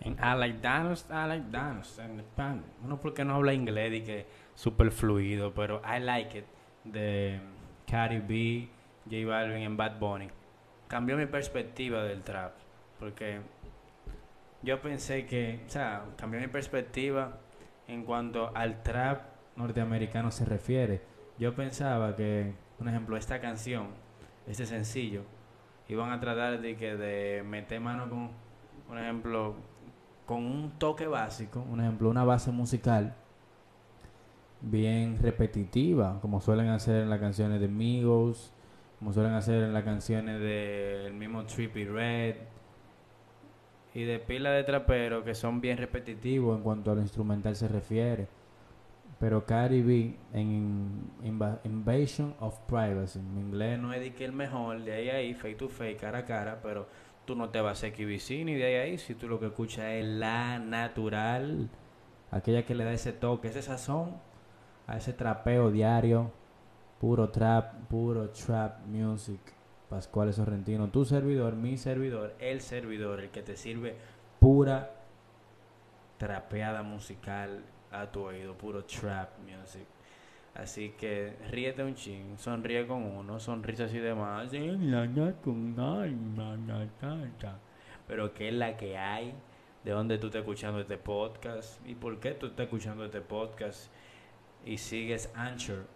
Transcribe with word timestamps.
En 0.00 0.14
I 0.14 0.38
like 0.38 0.60
dance, 0.60 1.06
I 1.10 1.28
like 1.28 1.50
dance. 1.50 2.02
Spanish. 2.32 2.64
Uno 2.82 2.98
porque 2.98 3.24
no 3.24 3.34
habla 3.34 3.52
inglés 3.52 3.92
y 3.92 4.00
que 4.02 4.26
súper 4.54 4.90
fluido, 4.90 5.52
pero 5.52 5.82
I 5.84 6.00
like 6.00 6.38
it. 6.38 6.44
De 6.84 7.40
Cardi 7.86 8.18
B, 8.18 8.68
J 9.04 9.26
Balvin 9.26 9.62
en 9.62 9.76
Bad 9.76 9.98
Bunny. 9.98 10.28
Cambió 10.88 11.16
mi 11.16 11.26
perspectiva 11.26 12.02
del 12.02 12.22
trap. 12.22 12.54
Porque 12.98 13.40
yo 14.62 14.80
pensé 14.80 15.26
que, 15.26 15.60
o 15.66 15.70
sea, 15.70 16.04
cambió 16.16 16.40
mi 16.40 16.48
perspectiva 16.48 17.38
en 17.86 18.04
cuanto 18.04 18.54
al 18.54 18.82
trap 18.82 19.22
norteamericano 19.56 20.30
se 20.30 20.44
refiere. 20.44 21.02
Yo 21.38 21.54
pensaba 21.54 22.16
que, 22.16 22.52
por 22.78 22.88
ejemplo, 22.88 23.16
esta 23.16 23.40
canción, 23.40 23.88
este 24.46 24.66
sencillo, 24.66 25.22
iban 25.88 26.12
a 26.12 26.20
tratar 26.20 26.60
de 26.60 26.76
que 26.76 26.96
de 26.96 27.42
meter 27.42 27.80
mano 27.80 28.08
con, 28.08 28.30
por 28.86 28.98
ejemplo, 28.98 29.56
con 30.30 30.46
un 30.46 30.70
toque 30.78 31.08
básico, 31.08 31.66
un 31.68 31.80
ejemplo, 31.80 32.08
una 32.08 32.22
base 32.22 32.52
musical 32.52 33.16
bien 34.60 35.18
repetitiva, 35.20 36.20
como 36.22 36.40
suelen 36.40 36.68
hacer 36.68 37.02
en 37.02 37.10
las 37.10 37.18
canciones 37.18 37.60
de 37.60 37.66
Migos, 37.66 38.52
como 39.00 39.12
suelen 39.12 39.32
hacer 39.32 39.64
en 39.64 39.72
las 39.72 39.82
canciones 39.82 40.38
del 40.38 41.14
mismo 41.14 41.44
Trippy 41.46 41.84
Red 41.84 42.36
y 43.92 44.04
de 44.04 44.20
pila 44.20 44.52
de 44.52 44.62
traperos 44.62 45.24
que 45.24 45.34
son 45.34 45.60
bien 45.60 45.78
repetitivos 45.78 46.56
en 46.56 46.62
cuanto 46.62 46.92
al 46.92 47.00
instrumental 47.00 47.56
se 47.56 47.66
refiere. 47.66 48.28
Pero 49.18 49.44
Cardi 49.44 49.82
B 49.82 50.16
en 50.32 51.10
Invasion 51.64 52.36
of 52.38 52.56
Privacy, 52.68 53.18
en 53.18 53.36
inglés 53.36 53.80
no 53.80 53.92
es 53.92 53.98
de 53.98 54.14
que 54.14 54.26
el 54.26 54.32
mejor, 54.32 54.80
de 54.80 54.92
ahí 54.92 55.10
a 55.10 55.16
ahí, 55.16 55.34
face 55.34 55.56
to 55.56 55.68
face, 55.68 55.96
cara 55.96 56.18
a 56.18 56.24
cara, 56.24 56.60
pero 56.62 56.86
tú 57.24 57.34
no 57.34 57.50
te 57.50 57.60
vas 57.60 57.84
a 57.84 57.88
XBC 57.88 58.44
ni 58.44 58.54
de 58.54 58.64
ahí 58.64 58.74
a 58.76 58.82
ahí 58.82 58.98
si 58.98 59.14
tú 59.14 59.28
lo 59.28 59.38
que 59.38 59.46
escuchas 59.46 59.86
es 59.86 60.04
la 60.04 60.58
natural, 60.58 61.68
aquella 62.30 62.64
que 62.64 62.74
le 62.74 62.84
da 62.84 62.92
ese 62.92 63.12
toque, 63.12 63.48
ese 63.48 63.62
sazón 63.62 64.16
a 64.86 64.96
ese 64.96 65.12
trapeo 65.12 65.70
diario, 65.70 66.32
puro 67.00 67.30
trap, 67.30 67.74
puro 67.88 68.30
trap 68.30 68.84
music. 68.86 69.40
Pascual 69.88 70.32
Sorrentino, 70.32 70.88
tu 70.88 71.04
servidor, 71.04 71.56
mi 71.56 71.76
servidor, 71.76 72.36
el 72.38 72.60
servidor, 72.60 73.18
el 73.18 73.30
que 73.30 73.42
te 73.42 73.56
sirve 73.56 73.96
pura 74.38 74.92
trapeada 76.16 76.84
musical 76.84 77.64
a 77.90 78.06
tu 78.06 78.22
oído, 78.22 78.56
puro 78.56 78.84
trap 78.84 79.30
music. 79.40 79.86
Así 80.54 80.90
que 80.90 81.36
ríete 81.50 81.84
un 81.84 81.94
ching, 81.94 82.36
sonríe 82.36 82.86
con 82.86 83.04
uno, 83.04 83.38
sonrisas 83.38 83.94
y 83.94 83.98
demás. 83.98 84.50
Pero 88.06 88.34
¿qué 88.34 88.48
es 88.48 88.54
la 88.54 88.76
que 88.76 88.98
hay? 88.98 89.34
¿De 89.84 89.92
dónde 89.92 90.18
tú 90.18 90.26
estás 90.26 90.40
escuchando 90.40 90.80
este 90.80 90.98
podcast? 90.98 91.86
¿Y 91.86 91.94
por 91.94 92.18
qué 92.20 92.32
tú 92.32 92.46
estás 92.46 92.64
escuchando 92.64 93.04
este 93.04 93.20
podcast? 93.20 93.90
Y 94.64 94.76
sigues 94.76 95.32
Anchor, 95.34 95.86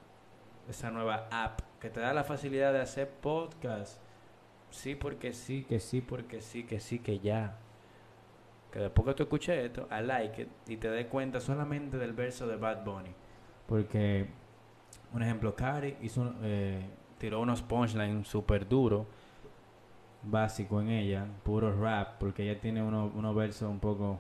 esa 0.68 0.91
nueva 0.91 1.28
app 1.30 1.61
que 1.80 1.91
te 1.91 2.00
da 2.00 2.14
la 2.14 2.24
facilidad 2.24 2.72
de 2.72 2.80
hacer 2.80 3.11
podcast. 3.11 4.00
Sí, 4.70 4.94
porque 4.94 5.33
sí, 5.33 5.64
que 5.64 5.80
sí, 5.80 6.00
porque 6.00 6.41
sí, 6.41 6.64
que 6.64 6.80
sí, 6.80 7.00
que 7.00 7.18
ya. 7.18 7.58
Que 8.72 8.78
después 8.78 9.06
que 9.06 9.14
tú 9.14 9.22
escuches 9.24 9.64
esto, 9.64 9.86
I 9.91 10.02
like 10.02 10.42
it, 10.42 10.48
y 10.66 10.77
te 10.78 10.91
des 10.91 11.06
cuenta 11.06 11.41
solamente 11.41 11.98
del 11.98 12.12
verso 12.12 12.46
de 12.46 12.56
Bad 12.56 12.84
Bunny. 12.84 13.14
Porque 13.66 14.27
un 15.14 15.22
ejemplo, 15.22 15.54
Cari 15.54 15.96
hizo, 16.02 16.34
eh, 16.42 16.84
tiró 17.18 17.40
unos 17.40 17.62
punchlines 17.62 18.26
súper 18.26 18.68
duros, 18.68 19.06
básico 20.22 20.80
en 20.80 20.90
ella, 20.90 21.26
puro 21.44 21.72
rap, 21.80 22.18
porque 22.18 22.42
ella 22.42 22.60
tiene 22.60 22.82
unos 22.82 23.34
versos 23.34 23.70
un 23.70 23.78
poco, 23.78 24.18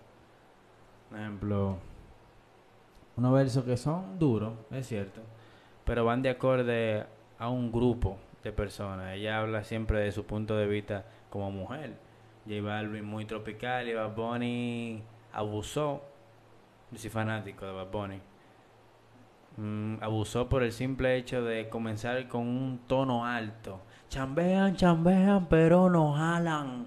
por 1.10 1.18
ejemplo, 1.18 1.78
unos 3.16 3.32
versos 3.32 3.64
que 3.64 3.76
son 3.76 4.18
duros, 4.18 4.52
es 4.70 4.86
cierto, 4.86 5.20
pero 5.84 6.04
van 6.04 6.22
de 6.22 6.30
acorde 6.30 7.04
a 7.38 7.48
un 7.48 7.72
grupo 7.72 8.16
de 8.44 8.52
personas. 8.52 9.14
Ella 9.14 9.40
habla 9.40 9.64
siempre 9.64 9.98
de 9.98 10.12
su 10.12 10.24
punto 10.24 10.56
de 10.56 10.66
vista 10.66 11.04
como 11.28 11.50
mujer. 11.50 11.96
J 12.46 12.60
Balvin 12.62 13.04
muy 13.04 13.24
tropical 13.24 13.88
y 13.88 13.94
Bad 13.94 14.14
abusó. 15.32 16.02
Yo 16.90 16.98
soy 16.98 17.10
fanático 17.10 17.66
de 17.66 17.72
Bad 17.72 17.90
Bunny 17.90 18.20
Mm, 19.56 19.96
abusó 20.00 20.48
por 20.48 20.64
el 20.64 20.72
simple 20.72 21.16
hecho 21.16 21.44
de 21.44 21.68
comenzar 21.68 22.26
con 22.26 22.42
un 22.42 22.80
tono 22.86 23.24
alto. 23.24 23.80
Chambean, 24.08 24.74
chambean, 24.74 25.46
pero 25.48 25.88
no 25.88 26.12
jalan. 26.14 26.86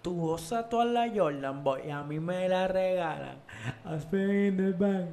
Tu 0.00 0.14
gozas 0.14 0.68
toda 0.68 0.84
la 0.84 1.08
Jordan 1.14 1.62
Boy, 1.62 1.90
a 1.90 2.02
mí 2.02 2.18
me 2.18 2.48
la 2.48 2.66
regalan. 2.66 3.36
In 4.12 4.56
the 4.56 4.72
bank. 4.72 5.10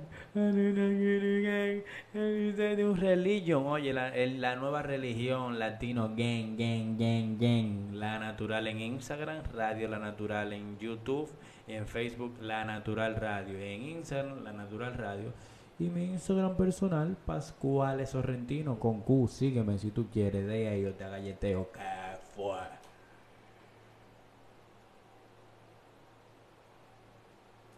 Un 2.84 2.98
religión, 3.00 3.68
oye, 3.68 3.94
la, 3.94 4.12
la 4.16 4.56
nueva 4.56 4.82
religión 4.82 5.60
latino, 5.60 6.10
gang, 6.16 6.58
gang, 6.58 6.98
gang, 6.98 7.38
gang. 7.40 7.94
La 7.94 8.18
natural 8.20 8.68
en 8.68 8.80
Instagram, 8.80 9.44
Radio 9.54 9.88
La 9.88 10.00
Natural 10.00 10.54
en 10.54 10.78
YouTube, 10.80 11.30
en 11.68 11.86
Facebook, 11.86 12.38
La 12.42 12.66
Natural 12.66 13.16
Radio. 13.16 13.60
En 13.60 13.84
Instagram, 13.84 14.44
La 14.44 14.54
Natural 14.54 14.96
Radio 14.96 15.34
y 15.80 15.90
mi 15.90 16.04
Instagram 16.04 16.58
personal, 16.58 17.16
Pascual 17.26 18.06
Sorrentino 18.06 18.78
con 18.80 19.00
Q. 19.00 19.30
Sígueme 19.30 19.78
si 19.78 19.92
tú 19.92 20.08
quieres. 20.12 20.46
De 20.46 20.68
ahí 20.68 20.82
yo 20.82 20.94
te 20.94 21.06
fue. 21.56 22.09